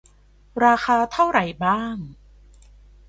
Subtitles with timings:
[0.65, 1.95] ราคาเท่าไหร่บ้าง